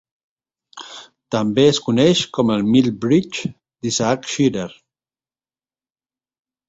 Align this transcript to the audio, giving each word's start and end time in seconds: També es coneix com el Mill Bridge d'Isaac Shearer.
També 1.35 1.65
es 1.73 1.81
coneix 1.89 2.23
com 2.37 2.53
el 2.55 2.65
Mill 2.69 2.89
Bridge 3.05 3.51
d'Isaac 3.53 4.27
Shearer. 4.33 4.69